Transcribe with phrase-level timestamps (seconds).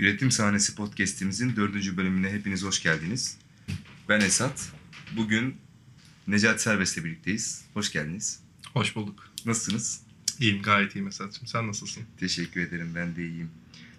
[0.00, 3.36] Üretim Sahnesi Podcast'imizin dördüncü bölümüne hepiniz hoş geldiniz.
[4.08, 4.72] Ben Esat.
[5.16, 5.56] Bugün
[6.26, 7.64] Necati Serbest'le birlikteyiz.
[7.74, 8.40] Hoş geldiniz.
[8.72, 9.30] Hoş bulduk.
[9.46, 10.00] Nasılsınız?
[10.38, 11.46] İyiyim, gayet iyiyim Esat'cığım.
[11.46, 12.02] Sen nasılsın?
[12.20, 13.50] Teşekkür ederim, ben de iyiyim.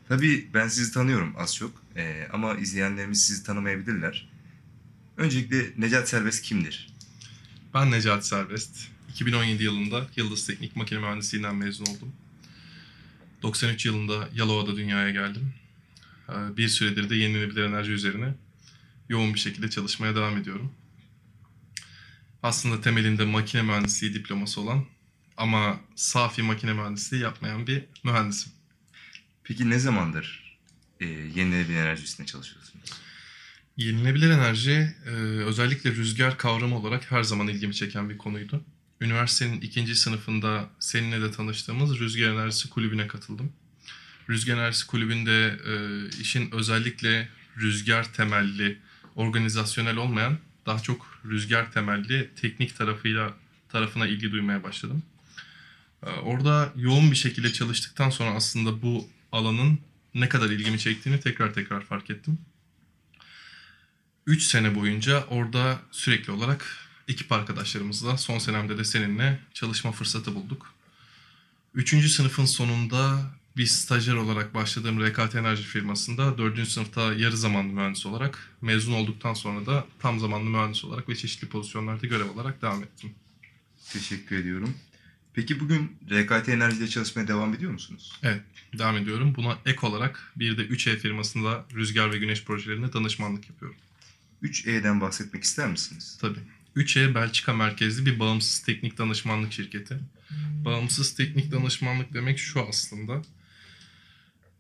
[0.08, 4.30] Tabii ben sizi tanıyorum az çok ee, ama izleyenlerimiz sizi tanımayabilirler.
[5.18, 6.94] Öncelikle Necati Serbest kimdir?
[7.74, 8.88] Ben Necati Serbest.
[9.10, 12.14] 2017 yılında Yıldız Teknik Makine Mühendisliğinden mezun oldum.
[13.44, 15.54] 93 yılında Yalova'da dünyaya geldim.
[16.32, 18.34] Ee, Bir süredir de yenilenebilir enerji üzerine
[19.10, 20.72] yoğun bir şekilde çalışmaya devam ediyorum.
[22.44, 24.86] Aslında temelinde makine mühendisliği diploması olan
[25.38, 28.52] ama safi makine mühendisliği yapmayan bir mühendisim.
[29.44, 30.58] Peki ne zamandır
[31.00, 32.86] e, yenilenebilir enerji üstüne çalışıyorsunuz?
[33.78, 35.10] Yenilenebilir enerji e,
[35.46, 38.64] özellikle rüzgar kavramı olarak her zaman ilgimi çeken bir konuydu.
[39.02, 43.54] Üniversitenin ikinci sınıfında seninle de tanıştığımız Rüzgar Enerjisi Kulübü'ne katıldım.
[44.32, 45.74] Rüzgar Enerjisi Kulübü'nde e,
[46.22, 48.78] işin özellikle rüzgar temelli,
[49.16, 53.34] organizasyonel olmayan daha çok rüzgar temelli teknik tarafıyla
[53.70, 55.04] tarafına ilgi duymaya başladım.
[56.04, 59.80] E, orada yoğun bir şekilde çalıştıktan sonra aslında bu alanın
[60.14, 62.38] ne kadar ilgimi çektiğini tekrar tekrar fark ettim.
[64.26, 66.78] 3 sene boyunca orada sürekli olarak
[67.08, 70.74] ekip arkadaşlarımızla son senemde de seninle çalışma fırsatı bulduk.
[71.74, 78.06] Üçüncü sınıfın sonunda bir stajyer olarak başladığım RKT Enerji firmasında dördüncü sınıfta yarı zamanlı mühendis
[78.06, 82.84] olarak mezun olduktan sonra da tam zamanlı mühendis olarak ve çeşitli pozisyonlarda görev olarak devam
[82.84, 83.12] ettim.
[83.94, 84.74] Teşekkür ediyorum.
[85.34, 88.20] Peki bugün RKT Enerji'de çalışmaya devam ediyor musunuz?
[88.24, 88.42] Evet,
[88.78, 89.34] devam ediyorum.
[89.36, 93.78] Buna ek olarak bir de 3E firmasında rüzgar ve güneş projelerine danışmanlık yapıyorum.
[94.44, 96.18] 3E'den bahsetmek ister misiniz?
[96.22, 96.40] Tabii.
[96.76, 100.00] 3E Belçika merkezli bir bağımsız teknik danışmanlık şirketi.
[100.66, 103.22] Bağımsız teknik danışmanlık demek şu aslında.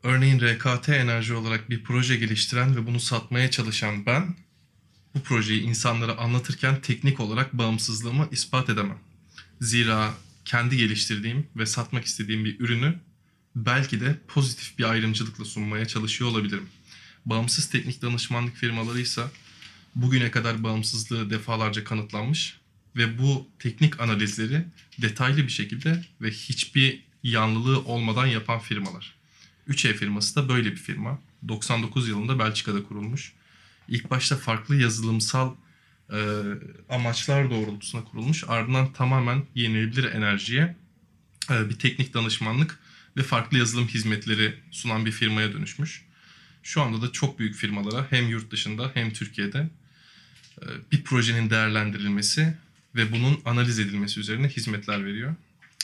[0.03, 4.35] Örneğin RKT Enerji olarak bir proje geliştiren ve bunu satmaya çalışan ben
[5.15, 8.97] bu projeyi insanlara anlatırken teknik olarak bağımsızlığımı ispat edemem.
[9.61, 10.13] Zira
[10.45, 12.99] kendi geliştirdiğim ve satmak istediğim bir ürünü
[13.55, 16.69] belki de pozitif bir ayrımcılıkla sunmaya çalışıyor olabilirim.
[17.25, 19.23] Bağımsız teknik danışmanlık firmaları ise
[19.95, 22.57] bugüne kadar bağımsızlığı defalarca kanıtlanmış
[22.95, 24.65] ve bu teknik analizleri
[25.01, 29.20] detaylı bir şekilde ve hiçbir yanlılığı olmadan yapan firmalar.
[29.69, 31.19] 3E firması da böyle bir firma.
[31.47, 33.33] 99 yılında Belçika'da kurulmuş.
[33.87, 35.55] İlk başta farklı yazılımsal
[36.09, 36.17] e,
[36.89, 38.43] amaçlar doğrultusunda kurulmuş.
[38.47, 40.75] Ardından tamamen yenilebilir enerjiye
[41.49, 42.79] e, bir teknik danışmanlık
[43.17, 46.05] ve farklı yazılım hizmetleri sunan bir firmaya dönüşmüş.
[46.63, 49.69] Şu anda da çok büyük firmalara hem yurt dışında hem Türkiye'de
[50.61, 52.57] e, bir projenin değerlendirilmesi
[52.95, 55.35] ve bunun analiz edilmesi üzerine hizmetler veriyor.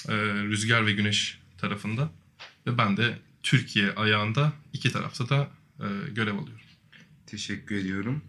[0.07, 2.11] E, rüzgar ve güneş tarafında
[2.67, 3.17] ve ben de
[3.47, 5.49] Türkiye ayağında iki tarafta da
[5.79, 6.65] e, görev alıyorum.
[7.25, 8.21] Teşekkür ediyorum.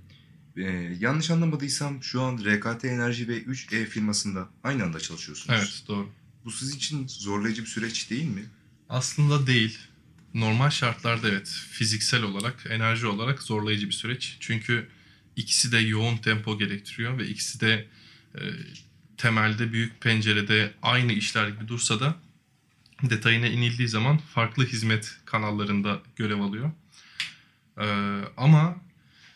[0.56, 5.58] Ee, yanlış anlamadıysam şu an RKT Enerji ve 3E firmasında aynı anda çalışıyorsunuz.
[5.58, 6.10] Evet doğru.
[6.44, 8.44] Bu siz için zorlayıcı bir süreç değil mi?
[8.88, 9.78] Aslında değil.
[10.34, 14.36] Normal şartlarda evet fiziksel olarak, enerji olarak zorlayıcı bir süreç.
[14.40, 14.88] Çünkü
[15.36, 17.86] ikisi de yoğun tempo gerektiriyor ve ikisi de
[18.34, 18.42] e,
[19.16, 22.16] temelde büyük pencerede aynı işler gibi dursa da
[23.02, 26.70] detayına inildiği zaman farklı hizmet kanallarında görev alıyor.
[27.80, 27.86] E,
[28.36, 28.76] ama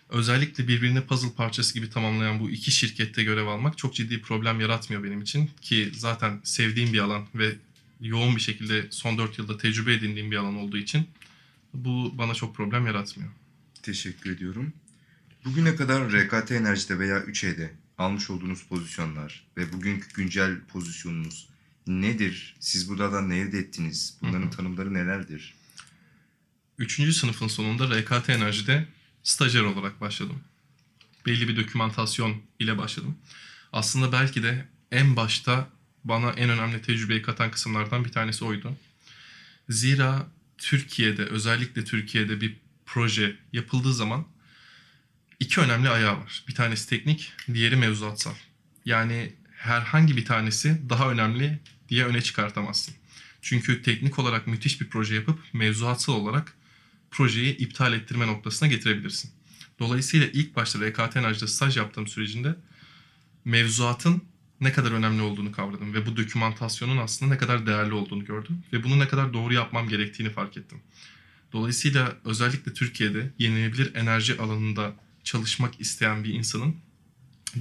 [0.08, 5.04] özellikle birbirini puzzle parçası gibi tamamlayan bu iki şirkette görev almak çok ciddi problem yaratmıyor
[5.04, 5.50] benim için.
[5.60, 7.56] Ki zaten sevdiğim bir alan ve
[8.00, 11.08] yoğun bir şekilde son 4 yılda tecrübe edindiğim bir alan olduğu için
[11.74, 13.30] bu bana çok problem yaratmıyor.
[13.82, 14.72] Teşekkür ediyorum.
[15.44, 21.48] Bugüne kadar RKT Enerji'de veya 3E'de almış olduğunuz pozisyonlar ve bugünkü güncel pozisyonunuz
[21.87, 22.56] nedir?
[22.60, 24.19] Siz buradan ne elde ettiniz?
[24.22, 24.50] Bunların Hı hı.
[24.50, 25.54] tanımları nelerdir?
[26.78, 28.87] Üçüncü sınıfın sonunda RKT Enerji'de
[29.22, 30.41] stajyer olarak başladım.
[31.26, 33.19] Belli bir dokümantasyon ile başladım.
[33.73, 35.69] Aslında belki de en başta
[36.05, 38.76] bana en önemli tecrübeyi katan kısımlardan bir tanesi oydu.
[39.69, 40.26] Zira
[40.58, 42.56] Türkiye'de özellikle Türkiye'de bir
[42.87, 44.26] proje yapıldığı zaman
[45.40, 46.44] iki önemli ayağı var.
[46.49, 48.35] Bir tanesi teknik, diğeri mevzuatsal.
[48.85, 49.32] Yani
[49.62, 52.94] herhangi bir tanesi daha önemli diye öne çıkartamazsın.
[53.43, 56.55] Çünkü teknik olarak müthiş bir proje yapıp mevzuatsal olarak
[57.11, 59.31] projeyi iptal ettirme noktasına getirebilirsin.
[59.79, 62.56] Dolayısıyla ilk başta RKT Enerji'de staj yaptığım sürecinde
[63.44, 64.23] mevzuatın
[64.61, 68.85] ne kadar önemli olduğunu kavradım ve bu dokümantasyonun aslında ne kadar değerli olduğunu gördüm ve
[68.85, 70.79] bunu ne kadar doğru yapmam gerektiğini fark ettim.
[71.53, 74.93] Dolayısıyla özellikle Türkiye'de yenilenebilir enerji alanında
[75.25, 76.76] çalışmak isteyen bir insanın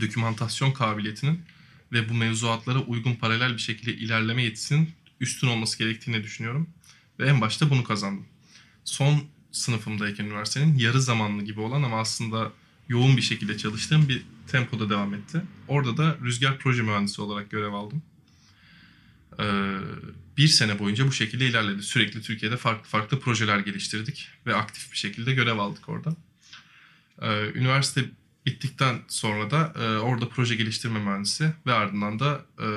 [0.01, 1.41] dokümantasyon kabiliyetinin
[1.91, 4.89] ve bu mevzuatlara uygun paralel bir şekilde ilerleme yetisinin
[5.19, 6.69] üstün olması gerektiğini düşünüyorum.
[7.19, 8.25] Ve en başta bunu kazandım.
[8.83, 12.51] Son sınıfımdayken üniversitenin yarı zamanlı gibi olan ama aslında
[12.89, 15.41] yoğun bir şekilde çalıştığım bir tempoda devam etti.
[15.67, 18.01] Orada da rüzgar proje mühendisi olarak görev aldım.
[19.39, 19.77] Ee,
[20.37, 21.83] bir sene boyunca bu şekilde ilerledi.
[21.83, 26.15] Sürekli Türkiye'de farklı farklı projeler geliştirdik ve aktif bir şekilde görev aldık orada.
[27.21, 28.05] Ee, üniversite
[28.45, 32.67] bittikten sonra da e, orada proje geliştirme mühendisi ve ardından da e,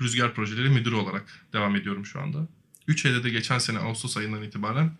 [0.00, 2.48] rüzgar projeleri müdürü olarak devam ediyorum şu anda.
[2.88, 4.92] 3 de geçen sene Ağustos ayından itibaren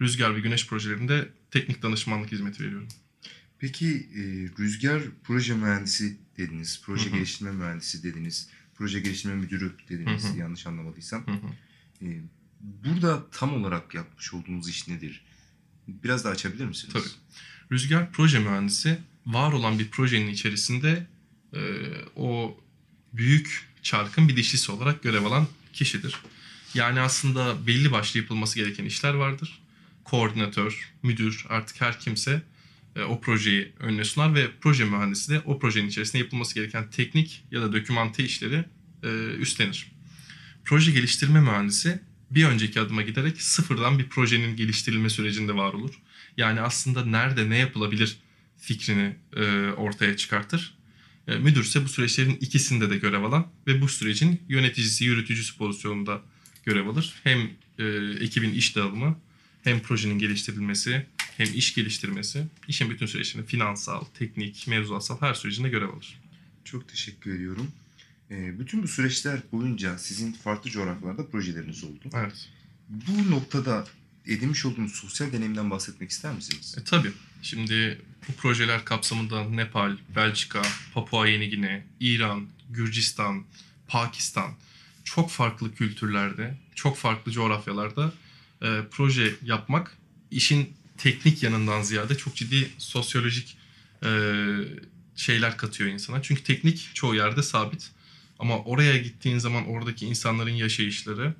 [0.00, 2.88] rüzgar ve güneş projelerinde teknik danışmanlık hizmeti veriyorum.
[3.58, 4.22] Peki e,
[4.58, 7.14] rüzgar proje mühendisi dediniz, proje Hı hı.
[7.14, 10.38] geliştirme mühendisi dediniz, proje geliştirme müdürü dediniz Hı hı.
[10.38, 11.24] yanlış anlamadıysam.
[12.02, 12.06] E,
[12.60, 15.24] burada tam olarak yapmış olduğunuz iş nedir?
[15.88, 16.92] Biraz daha açabilir misiniz?
[16.92, 17.08] Tabii.
[17.72, 21.06] Rüzgar proje mühendisi var olan bir projenin içerisinde
[21.54, 21.60] e,
[22.16, 22.60] o
[23.12, 26.16] büyük çarkın bir dişlisi olarak görev alan kişidir.
[26.74, 29.62] Yani aslında belli başlı yapılması gereken işler vardır.
[30.04, 32.42] Koordinatör, müdür artık her kimse
[32.96, 37.44] e, o projeyi önüne sunar ve proje mühendisi de o projenin içerisinde yapılması gereken teknik
[37.50, 38.64] ya da dokümante işleri
[39.02, 39.08] e,
[39.38, 39.92] üstlenir.
[40.64, 45.94] Proje geliştirme mühendisi bir önceki adıma giderek sıfırdan bir projenin geliştirilme sürecinde var olur.
[46.36, 48.16] Yani aslında nerede ne yapılabilir
[48.62, 50.74] fikrini e, ortaya çıkartır.
[51.28, 56.22] E, müdürse bu süreçlerin ikisinde de görev alan ve bu sürecin yöneticisi, yürütücüsü pozisyonunda
[56.64, 57.14] görev alır.
[57.24, 57.84] Hem e,
[58.20, 59.18] ekibin iş dağılımı,
[59.64, 61.06] hem projenin geliştirilmesi,
[61.36, 66.20] hem iş geliştirmesi, işin bütün süreçlerinde finansal, teknik, mevzuatsal her sürecinde görev alır.
[66.64, 67.70] Çok teşekkür ediyorum.
[68.30, 72.10] E, bütün bu süreçler boyunca sizin farklı coğrafyalarda projeleriniz oldu.
[72.14, 72.48] Evet.
[72.88, 73.86] Bu noktada
[74.26, 76.74] edinmiş olduğunuz sosyal deneyimden bahsetmek ister misiniz?
[76.78, 77.12] E, tabii.
[77.42, 80.62] Şimdi bu projeler kapsamında Nepal, Belçika,
[80.94, 83.44] Papua Yeni Gine, İran, Gürcistan,
[83.88, 84.54] Pakistan
[85.04, 88.12] çok farklı kültürlerde, çok farklı coğrafyalarda
[88.62, 89.98] e, proje yapmak
[90.30, 93.56] işin teknik yanından ziyade çok ciddi sosyolojik
[94.04, 94.10] e,
[95.16, 96.22] şeyler katıyor insana.
[96.22, 97.90] Çünkü teknik çoğu yerde sabit.
[98.38, 101.34] Ama oraya gittiğin zaman oradaki insanların yaşayışları,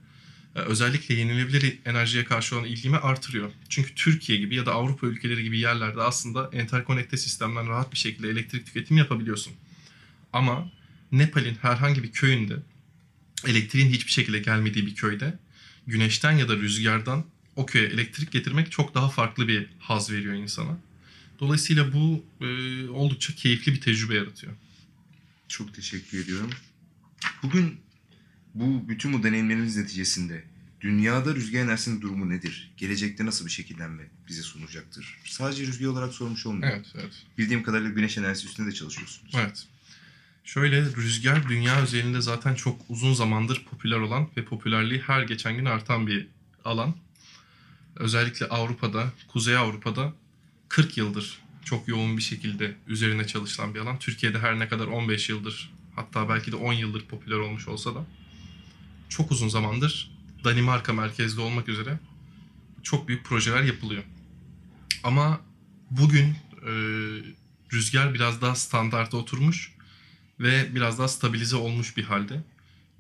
[0.55, 3.51] özellikle yenilebilir enerjiye karşı olan ilgimi artırıyor.
[3.69, 8.29] Çünkü Türkiye gibi ya da Avrupa ülkeleri gibi yerlerde aslında enterkonekte sistemden rahat bir şekilde
[8.29, 9.53] elektrik tüketimi yapabiliyorsun.
[10.33, 10.71] Ama
[11.13, 12.57] Nepal'in herhangi bir köyünde
[13.47, 15.39] elektriğin hiçbir şekilde gelmediği bir köyde
[15.87, 17.25] güneşten ya da rüzgardan
[17.57, 20.79] o köye elektrik getirmek çok daha farklı bir haz veriyor insana.
[21.41, 24.53] Dolayısıyla bu e, oldukça keyifli bir tecrübe yaratıyor.
[25.49, 26.51] Çok teşekkür ediyorum.
[27.43, 27.81] Bugün
[28.55, 30.45] bu bütün bu deneyimleriniz neticesinde
[30.81, 32.73] dünyada rüzgar enerjisinin durumu nedir?
[32.77, 35.19] Gelecekte nasıl bir şekillenme bize sunacaktır?
[35.25, 36.83] Sadece rüzgar olarak sormuş olmuyorum.
[36.85, 37.13] Evet, evet.
[37.39, 39.35] Bildiğim kadarıyla güneş enerjisi üstünde de çalışıyorsunuz.
[39.37, 39.67] Evet.
[40.45, 45.65] Şöyle rüzgar dünya üzerinde zaten çok uzun zamandır popüler olan ve popülerliği her geçen gün
[45.65, 46.29] artan bir
[46.65, 46.95] alan.
[47.97, 50.13] Özellikle Avrupa'da, Kuzey Avrupa'da
[50.69, 53.99] 40 yıldır çok yoğun bir şekilde üzerine çalışılan bir alan.
[53.99, 58.07] Türkiye'de her ne kadar 15 yıldır hatta belki de 10 yıldır popüler olmuş olsa da
[59.13, 60.11] çok uzun zamandır
[60.45, 61.99] Danimarka merkezli olmak üzere
[62.83, 64.03] çok büyük projeler yapılıyor.
[65.05, 65.41] Ama
[65.91, 66.73] bugün e,
[67.73, 69.73] rüzgar biraz daha standarta oturmuş
[70.41, 72.45] ve biraz daha stabilize olmuş bir halde.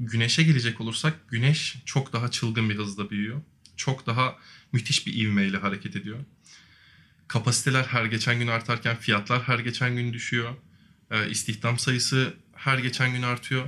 [0.00, 3.42] Güneşe gelecek olursak güneş çok daha çılgın bir hızda büyüyor.
[3.76, 4.38] Çok daha
[4.72, 6.18] müthiş bir ivmeyle hareket ediyor.
[7.28, 10.54] Kapasiteler her geçen gün artarken fiyatlar her geçen gün düşüyor.
[11.10, 13.66] Ee, istihdam sayısı her geçen gün artıyor.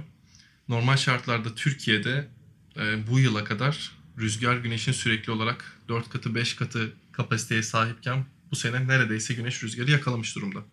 [0.68, 2.33] Normal şartlarda Türkiye'de
[2.76, 8.56] e, bu yıla kadar rüzgar güneşin sürekli olarak 4 katı 5 katı kapasiteye sahipken bu
[8.56, 10.64] sene neredeyse güneş rüzgarı yakalamış durumda.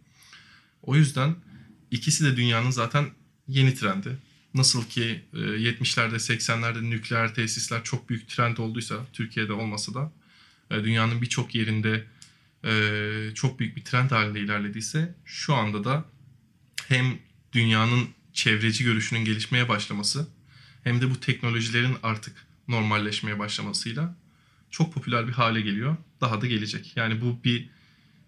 [0.83, 1.35] O yüzden
[1.91, 3.09] ikisi de dünyanın zaten
[3.47, 4.17] yeni trendi.
[4.53, 10.11] Nasıl ki e, 70'lerde 80'lerde nükleer tesisler çok büyük trend olduysa Türkiye'de olmasa da
[10.71, 12.07] e, dünyanın birçok yerinde
[12.65, 16.05] e, çok büyük bir trend halinde ilerlediyse şu anda da
[16.87, 17.17] hem
[17.53, 20.27] dünyanın çevreci görüşünün gelişmeye başlaması
[20.83, 24.15] hem de bu teknolojilerin artık normalleşmeye başlamasıyla
[24.71, 25.97] çok popüler bir hale geliyor.
[26.21, 26.93] Daha da gelecek.
[26.95, 27.69] Yani bu bir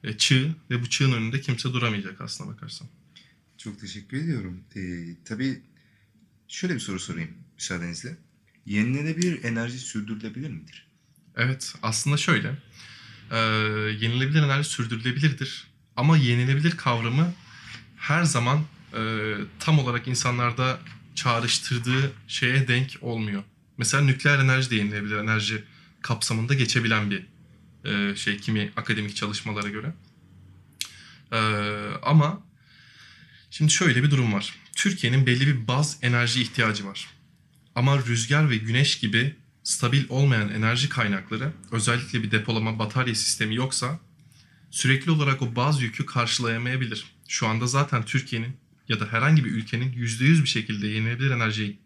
[0.03, 2.87] e, çığ ve bu çığın önünde kimse duramayacak aslına bakarsan.
[3.57, 4.63] Çok teşekkür ediyorum.
[4.75, 5.61] Ee, tabii
[6.47, 8.17] şöyle bir soru sorayım müsaadenizle.
[8.65, 10.87] Yenilenebilir enerji sürdürülebilir midir?
[11.35, 12.57] Evet aslında şöyle.
[13.31, 13.37] E,
[13.99, 15.67] yenilebilir enerji sürdürülebilirdir.
[15.95, 17.33] Ama yenilebilir kavramı
[17.97, 20.79] her zaman e, tam olarak insanlarda
[21.15, 23.43] çağrıştırdığı şeye denk olmuyor.
[23.77, 25.63] Mesela nükleer enerji de yenilebilir enerji
[26.01, 27.23] kapsamında geçebilen bir
[27.85, 29.93] e, şey kimi akademik çalışmalara göre.
[31.31, 31.39] E,
[32.03, 32.41] ama
[33.49, 34.55] şimdi şöyle bir durum var.
[34.75, 37.07] Türkiye'nin belli bir baz enerji ihtiyacı var.
[37.75, 43.99] Ama rüzgar ve güneş gibi stabil olmayan enerji kaynakları özellikle bir depolama batarya sistemi yoksa
[44.71, 47.05] sürekli olarak o baz yükü karşılayamayabilir.
[47.27, 48.57] Şu anda zaten Türkiye'nin
[48.89, 51.77] ya da herhangi bir ülkenin %100 bir şekilde yenilenebilir enerjiye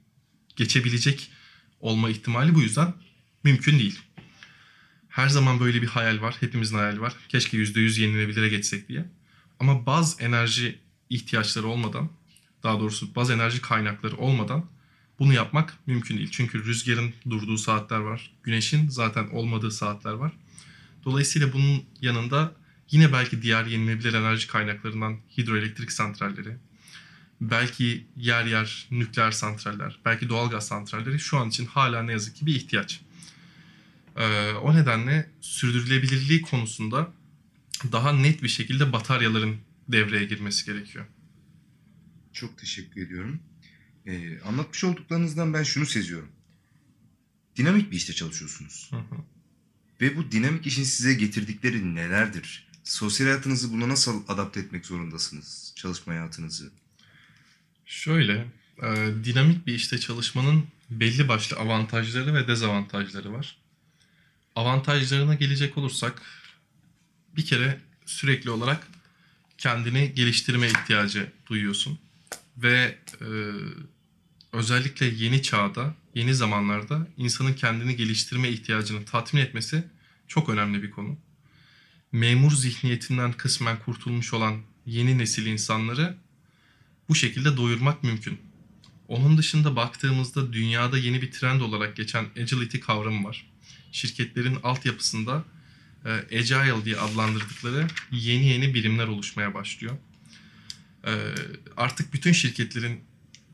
[0.55, 1.31] geçebilecek
[1.79, 2.93] olma ihtimali bu yüzden
[3.43, 3.99] mümkün değil.
[5.09, 6.35] Her zaman böyle bir hayal var.
[6.39, 7.13] Hepimizin hayali var.
[7.29, 9.05] Keşke %100 yenilenebilire geçsek diye.
[9.59, 12.09] Ama baz enerji ihtiyaçları olmadan,
[12.63, 14.65] daha doğrusu baz enerji kaynakları olmadan
[15.19, 16.29] bunu yapmak mümkün değil.
[16.31, 18.31] Çünkü rüzgarın durduğu saatler var.
[18.43, 20.31] Güneşin zaten olmadığı saatler var.
[21.05, 22.55] Dolayısıyla bunun yanında
[22.91, 26.57] yine belki diğer yenilenebilir enerji kaynaklarından hidroelektrik santralleri,
[27.41, 32.45] belki yer yer nükleer santraller, belki doğalgaz santralleri şu an için hala ne yazık ki
[32.45, 33.01] bir ihtiyaç.
[34.15, 37.13] Ee, o nedenle sürdürülebilirliği konusunda
[37.91, 39.55] daha net bir şekilde bataryaların
[39.87, 41.05] devreye girmesi gerekiyor.
[42.33, 43.39] Çok teşekkür ediyorum.
[44.05, 46.29] Ee, anlatmış olduklarınızdan ben şunu seziyorum.
[47.55, 48.87] Dinamik bir işte çalışıyorsunuz.
[48.91, 49.23] Hı hı.
[50.01, 52.67] Ve bu dinamik işin size getirdikleri nelerdir?
[52.83, 55.73] Sosyal hayatınızı buna nasıl adapte etmek zorundasınız?
[55.75, 56.71] Çalışma hayatınızı.
[58.07, 58.45] Şöyle,
[58.83, 58.87] e,
[59.23, 63.57] dinamik bir işte çalışmanın belli başlı avantajları ve dezavantajları var.
[64.55, 66.21] Avantajlarına gelecek olursak,
[67.35, 68.87] bir kere sürekli olarak
[69.57, 71.99] kendini geliştirme ihtiyacı duyuyorsun.
[72.57, 73.27] Ve e,
[74.53, 79.83] özellikle yeni çağda, yeni zamanlarda insanın kendini geliştirme ihtiyacını tatmin etmesi
[80.27, 81.17] çok önemli bir konu.
[82.11, 86.17] Memur zihniyetinden kısmen kurtulmuş olan yeni nesil insanları
[87.09, 88.39] bu şekilde doyurmak mümkün.
[89.07, 93.49] Onun dışında baktığımızda dünyada yeni bir trend olarak geçen agility kavramı var.
[93.91, 95.45] Şirketlerin altyapısında
[96.05, 99.97] e, agile diye adlandırdıkları yeni yeni birimler oluşmaya başlıyor.
[101.05, 101.11] E,
[101.77, 103.01] artık bütün şirketlerin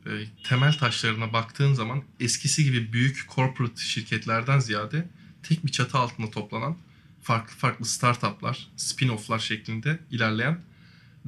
[0.06, 0.10] e,
[0.44, 5.08] temel taşlarına baktığın zaman eskisi gibi büyük corporate şirketlerden ziyade
[5.42, 6.76] tek bir çatı altında toplanan
[7.22, 10.60] farklı farklı startuplar, spin-off'lar şeklinde ilerleyen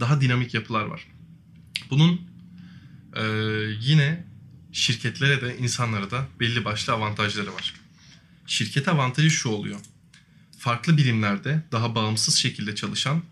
[0.01, 1.07] daha dinamik yapılar var.
[1.91, 2.21] Bunun
[3.17, 3.23] e,
[3.81, 4.25] yine
[4.73, 7.75] şirketlere de insanlara da belli başlı avantajları var.
[8.47, 9.81] Şirket avantajı şu oluyor.
[10.59, 13.23] Farklı birimlerde daha bağımsız şekilde çalışan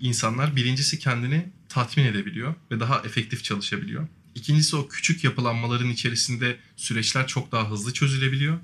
[0.00, 4.08] insanlar birincisi kendini tatmin edebiliyor ve daha efektif çalışabiliyor.
[4.34, 8.58] İkincisi o küçük yapılanmaların içerisinde süreçler çok daha hızlı çözülebiliyor.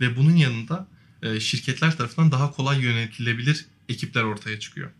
[0.00, 0.88] Ve bunun yanında
[1.22, 4.90] e, şirketler tarafından daha kolay yönetilebilir ekipler ortaya çıkıyor.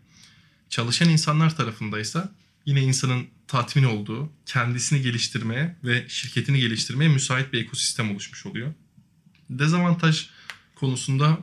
[0.69, 2.31] Çalışan insanlar tarafındaysa
[2.69, 8.73] yine insanın tatmin olduğu, kendisini geliştirmeye ve şirketini geliştirmeye müsait bir ekosistem oluşmuş oluyor.
[9.49, 10.29] Dezavantaj
[10.75, 11.39] konusunda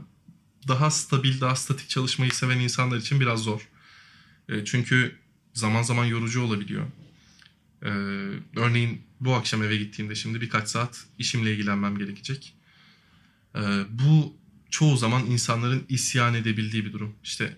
[0.68, 3.68] daha stabil, daha statik çalışmayı seven insanlar için biraz zor.
[4.48, 5.18] E, çünkü
[5.54, 6.86] zaman zaman yorucu olabiliyor.
[7.82, 7.90] E,
[8.56, 12.54] örneğin bu akşam eve gittiğimde şimdi birkaç saat işimle ilgilenmem gerekecek.
[13.54, 14.36] E, bu
[14.70, 17.14] çoğu zaman insanların isyan edebildiği bir durum.
[17.24, 17.56] İşte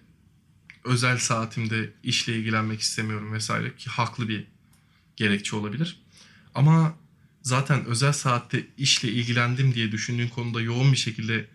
[0.89, 4.45] özel saatimde işle ilgilenmek istemiyorum vesaire ki haklı bir
[5.17, 6.01] gerekçe olabilir.
[6.55, 6.97] Ama
[7.43, 11.47] zaten özel saatte işle ilgilendim diye düşündüğün konuda yoğun bir şekilde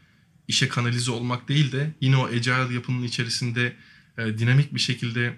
[0.47, 3.75] işe kanalize olmak değil de yine o agile yapının içerisinde
[4.17, 5.37] e, dinamik bir şekilde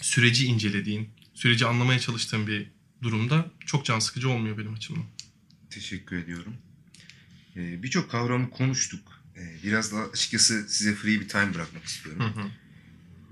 [0.00, 2.66] süreci incelediğin, süreci anlamaya çalıştığın bir
[3.02, 5.04] durumda çok can sıkıcı olmuyor benim açımdan.
[5.70, 6.54] Teşekkür ediyorum.
[7.56, 9.22] Ee, Birçok kavramı konuştuk.
[9.36, 12.22] Ee, biraz daha açıkçası size free bir time bırakmak istiyorum.
[12.22, 12.46] Hı hı.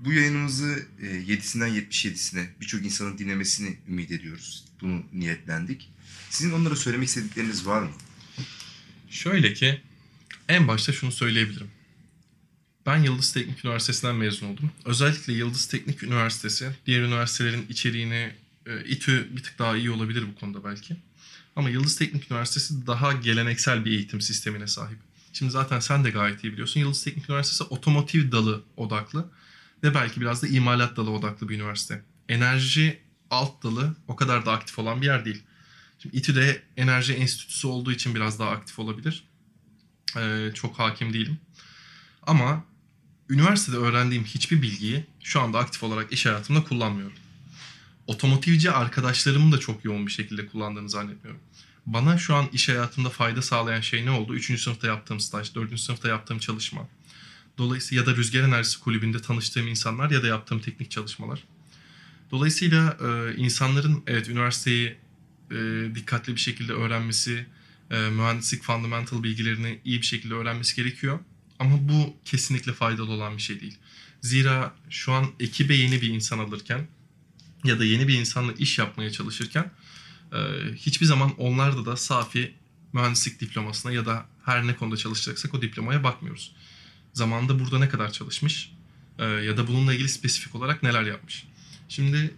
[0.05, 4.65] Bu yayınımızı e, 7'sinden 77'sine birçok insanın dinlemesini ümit ediyoruz.
[4.81, 5.89] Bunu niyetlendik.
[6.29, 7.91] Sizin onlara söylemek istedikleriniz var mı?
[9.09, 9.81] Şöyle ki
[10.49, 11.67] en başta şunu söyleyebilirim.
[12.85, 14.71] Ben Yıldız Teknik Üniversitesi'nden mezun oldum.
[14.85, 18.31] Özellikle Yıldız Teknik Üniversitesi diğer üniversitelerin içeriğini
[18.65, 20.95] e, İTÜ bir tık daha iyi olabilir bu konuda belki.
[21.55, 24.97] Ama Yıldız Teknik Üniversitesi daha geleneksel bir eğitim sistemine sahip.
[25.33, 26.79] Şimdi zaten sen de gayet iyi biliyorsun.
[26.79, 29.29] Yıldız Teknik Üniversitesi otomotiv dalı odaklı
[29.83, 32.01] ve belki biraz da imalat dalı odaklı bir üniversite.
[32.29, 32.99] Enerji
[33.29, 35.43] alt dalı o kadar da aktif olan bir yer değil.
[35.99, 39.23] Şimdi İTÜ'de enerji enstitüsü olduğu için biraz daha aktif olabilir.
[40.17, 41.37] Ee, çok hakim değilim.
[42.23, 42.63] Ama
[43.29, 47.17] üniversitede öğrendiğim hiçbir bilgiyi şu anda aktif olarak iş hayatımda kullanmıyorum.
[48.07, 51.41] Otomotivci arkadaşlarımın da çok yoğun bir şekilde kullandığını zannetmiyorum.
[51.85, 54.35] Bana şu an iş hayatımda fayda sağlayan şey ne oldu?
[54.35, 56.87] Üçüncü sınıfta yaptığım staj, dördüncü sınıfta yaptığım çalışma.
[57.57, 61.43] Dolayısıyla ya da Rüzgar Enerjisi Kulübü'nde tanıştığım insanlar ya da yaptığım teknik çalışmalar.
[62.31, 64.95] Dolayısıyla e, insanların evet üniversiteyi
[65.51, 65.55] e,
[65.95, 67.45] dikkatli bir şekilde öğrenmesi,
[67.91, 71.19] e, mühendislik fundamental bilgilerini iyi bir şekilde öğrenmesi gerekiyor.
[71.59, 73.77] Ama bu kesinlikle faydalı olan bir şey değil.
[74.21, 76.87] Zira şu an ekibe yeni bir insan alırken
[77.63, 79.71] ya da yeni bir insanla iş yapmaya çalışırken
[80.33, 80.37] e,
[80.75, 82.53] hiçbir zaman onlarda da safi
[82.93, 86.55] mühendislik diplomasına ya da her ne konuda çalışacaksak o diplomaya bakmıyoruz.
[87.13, 88.71] Zamanında burada ne kadar çalışmış
[89.19, 91.47] e, ya da bununla ilgili spesifik olarak neler yapmış.
[91.89, 92.33] Şimdi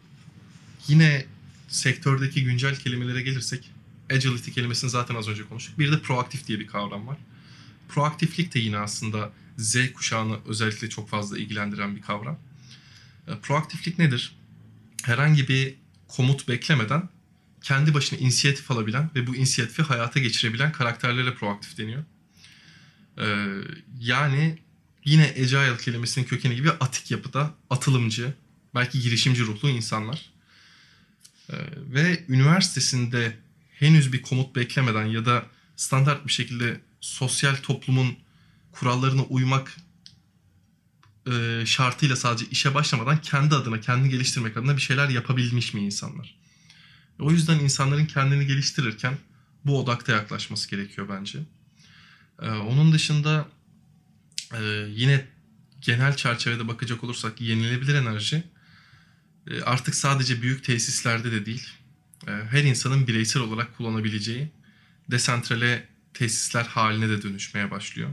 [0.88, 1.25] yine
[1.67, 3.72] sektördeki güncel kelimelere gelirsek
[4.13, 5.79] agility kelimesini zaten az önce konuştuk.
[5.79, 7.17] Bir de proaktif diye bir kavram var.
[7.89, 12.39] Proaktiflik de yine aslında Z kuşağını özellikle çok fazla ilgilendiren bir kavram.
[13.27, 14.36] E, Proaktiflik nedir?
[15.03, 15.75] Herhangi bir
[16.08, 17.10] komut beklemeden
[17.62, 22.03] kendi başına inisiyatif alabilen ve bu inisiyatifi hayata geçirebilen karakterlere proaktif deniyor.
[23.17, 23.25] E,
[24.00, 24.60] yani
[25.05, 28.33] yine agile kelimesinin kökeni gibi atik yapıda atılımcı,
[28.75, 30.29] belki girişimci ruhlu insanlar.
[31.50, 33.38] E, ve üniversitesinde
[33.79, 35.45] henüz bir komut beklemeden ya da
[35.75, 38.17] standart bir şekilde sosyal toplumun
[38.71, 39.77] kurallarına uymak
[41.31, 46.35] e, şartıyla sadece işe başlamadan kendi adına, kendini geliştirmek adına bir şeyler yapabilmiş mi insanlar?
[47.19, 49.17] O yüzden insanların kendini geliştirirken
[49.65, 51.39] bu odakta yaklaşması gerekiyor bence.
[52.41, 53.47] E, onun dışında
[54.62, 55.25] e, yine
[55.81, 58.43] genel çerçevede bakacak olursak yenilebilir enerji
[59.47, 61.67] e, artık sadece büyük tesislerde de değil,
[62.27, 64.51] e, her insanın bireysel olarak kullanabileceği
[65.12, 68.09] desantrale tesisler haline de dönüşmeye başlıyor.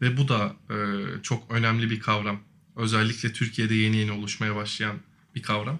[0.00, 0.76] Ve bu da e,
[1.22, 2.40] çok önemli bir kavram.
[2.76, 4.96] Özellikle Türkiye'de yeni yeni oluşmaya başlayan
[5.34, 5.78] bir kavram.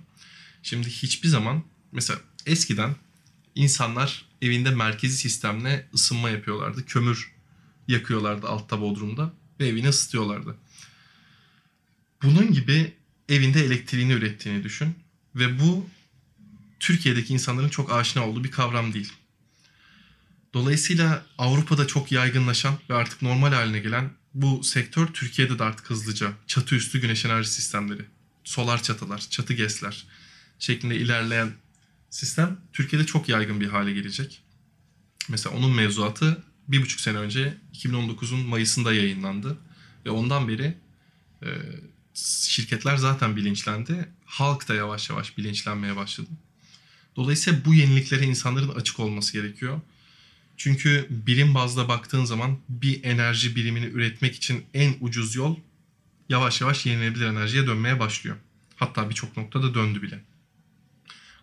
[0.62, 2.96] Şimdi hiçbir zaman mesela eskiden
[3.54, 6.86] insanlar evinde merkezi sistemle ısınma yapıyorlardı.
[6.86, 7.32] Kömür
[7.88, 10.56] yakıyorlardı altta bodrumda ve evini ısıtıyorlardı.
[12.22, 12.94] Bunun gibi
[13.28, 14.94] evinde elektriğini ürettiğini düşün
[15.34, 15.88] ve bu
[16.80, 19.12] Türkiye'deki insanların çok aşina olduğu bir kavram değil.
[20.54, 26.32] Dolayısıyla Avrupa'da çok yaygınlaşan ve artık normal haline gelen bu sektör Türkiye'de de artık hızlıca
[26.46, 28.04] çatı üstü güneş enerji sistemleri,
[28.44, 30.06] solar çatılar, çatı GES'ler
[30.58, 31.52] şeklinde ilerleyen
[32.10, 34.42] sistem Türkiye'de çok yaygın bir hale gelecek.
[35.28, 39.58] Mesela onun mevzuatı bir buçuk sene önce 2019'un Mayıs'ında yayınlandı
[40.06, 40.74] ve ondan beri
[41.42, 41.48] e,
[42.14, 44.08] şirketler zaten bilinçlendi.
[44.24, 46.30] Halk da yavaş yavaş bilinçlenmeye başladı.
[47.16, 49.80] Dolayısıyla bu yeniliklere insanların açık olması gerekiyor.
[50.56, 55.56] Çünkü birim bazda baktığın zaman bir enerji birimini üretmek için en ucuz yol
[56.28, 58.36] yavaş yavaş yenilenebilir enerjiye dönmeye başlıyor.
[58.76, 60.20] Hatta birçok noktada döndü bile.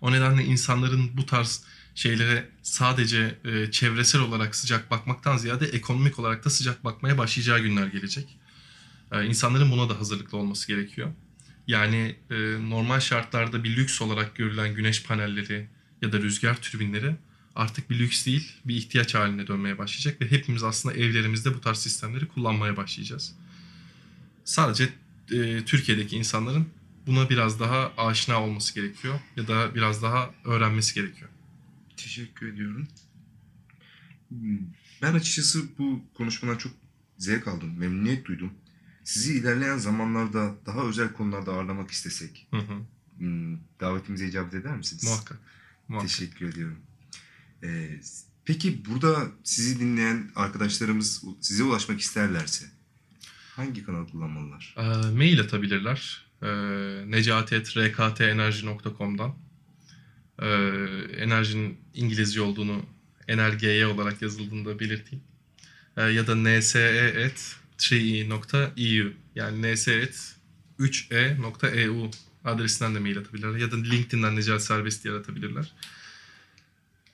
[0.02, 1.64] O nedenle insanların bu tarz
[1.96, 7.88] şeylere sadece e, çevresel olarak sıcak bakmaktan ziyade ekonomik olarak da sıcak bakmaya başlayacağı günler
[7.88, 8.38] gelecek.
[9.12, 11.12] E, insanların buna da hazırlıklı olması gerekiyor.
[11.68, 12.36] Yani e,
[12.70, 15.68] normal şartlarda bir lüks olarak görülen güneş panelleri
[16.02, 17.16] ya da rüzgar türbinleri
[17.56, 21.78] artık bir lüks değil, bir ihtiyaç haline dönmeye başlayacak ve hepimiz aslında evlerimizde bu tarz
[21.78, 23.36] sistemleri kullanmaya başlayacağız.
[24.46, 24.90] Sadece
[25.32, 26.68] e, Türkiye'deki insanların
[27.08, 31.30] buna biraz daha aşina olması gerekiyor ya da biraz daha öğrenmesi gerekiyor.
[32.04, 32.88] Teşekkür ediyorum.
[34.30, 34.58] Hmm,
[35.02, 36.72] Ben açıkçası bu konuşmadan çok
[37.18, 38.54] zevk aldım, memnuniyet duydum.
[39.04, 42.74] Sizi ilerleyen zamanlarda daha özel konularda ağırlamak istesek, Hı hı.
[43.18, 45.04] hmm, davetimize icabet eder misiniz?
[45.04, 45.40] Muhakkak.
[45.88, 46.10] Muhakkak.
[46.10, 46.78] Teşekkür ediyorum.
[47.64, 48.00] Ee,
[48.46, 52.66] peki burada sizi dinleyen arkadaşlarımız size ulaşmak isterlerse
[53.56, 54.76] hangi kanal kullanmalılar?
[54.78, 56.26] E, mail atabilirler.
[56.42, 56.48] E,
[57.12, 59.36] necati.rktenerji.com'dan
[60.42, 60.48] e,
[61.18, 62.86] enerjinin İngilizce olduğunu
[63.28, 65.24] energy olarak yazıldığında belirteyim.
[65.98, 72.12] E, ya da nse.3e.eu yani nse.3e.eu
[72.46, 73.60] adresinden de mail atabilirler.
[73.60, 75.74] Ya da LinkedIn'den Necati Serbest diye aratabilirler.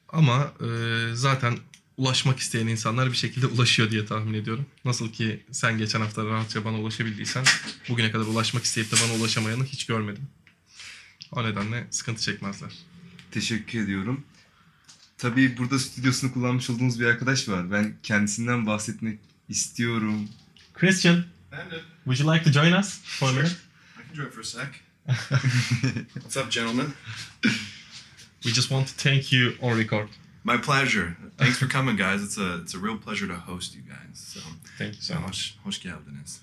[0.10, 0.67] Ama e,
[1.13, 1.58] zaten
[1.97, 4.65] ulaşmak isteyen insanlar bir şekilde ulaşıyor diye tahmin ediyorum.
[4.86, 7.45] Nasıl ki sen geçen hafta rahatça bana ulaşabildiysen
[7.89, 10.27] bugüne kadar ulaşmak isteyip de bana ulaşamayanı hiç görmedim.
[11.32, 12.71] O nedenle sıkıntı çekmezler.
[13.31, 14.23] Teşekkür ediyorum.
[15.17, 17.71] Tabii burada stüdyosunu kullanmış olduğumuz bir arkadaş var.
[17.71, 20.29] Ben kendisinden bahsetmek istiyorum.
[20.73, 21.83] Christian, Bandit.
[22.05, 23.51] would you like to join us for a minute?
[23.51, 24.67] I can join for a sec.
[26.13, 26.87] What's up, gentlemen?
[28.43, 30.09] We just want to thank you on record.
[30.43, 31.15] My pleasure.
[31.37, 32.23] Thanks for coming, guys.
[32.23, 34.17] It's a it's a real pleasure to host you guys.
[34.33, 34.39] So,
[34.77, 35.27] Thank you so so much.
[35.29, 36.41] hoş, hoş geldiniz.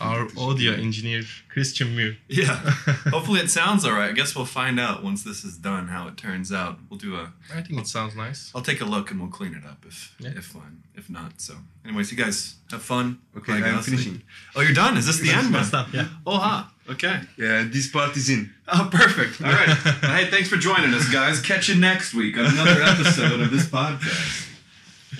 [0.00, 2.16] Our audio engineer Christian Muir.
[2.28, 2.56] Yeah.
[3.10, 4.10] Hopefully it sounds all right.
[4.10, 6.78] I guess we'll find out once this is done how it turns out.
[6.90, 7.32] We'll do a.
[7.54, 8.50] I think it sounds nice.
[8.54, 10.30] I'll take a look and we'll clean it up if Yeah.
[10.38, 10.82] if fun.
[10.94, 11.54] If not, so.
[11.84, 13.18] Anyways, you guys have fun.
[13.36, 13.84] Okay, I'm us.
[13.86, 14.22] finishing.
[14.54, 14.96] Oh, you're done.
[14.98, 15.50] Is this the end?
[15.50, 16.06] Messed up, yeah.
[16.26, 16.70] Oh, ha.
[16.90, 17.20] Okay.
[17.38, 18.50] Yeah, this part is in.
[18.74, 19.40] Oh, perfect.
[19.42, 19.68] All right.
[20.02, 21.40] hey, thanks for joining us, guys.
[21.40, 24.48] Catch you next week on another episode of this podcast.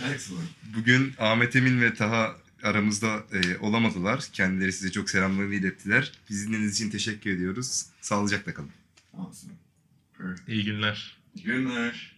[0.04, 0.48] Excellent.
[0.74, 4.24] Bugün Ahmet Emin ve Taha aramızda e, olamadılar.
[4.32, 6.12] Kendileri size çok selamlarını ilettiler.
[6.30, 7.86] Bizi dinlediğiniz için teşekkür ediyoruz.
[8.00, 8.70] Sağlıcakla kalın.
[9.18, 9.52] Awesome.
[10.18, 11.16] Per- İyi günler.
[11.44, 12.11] Günler.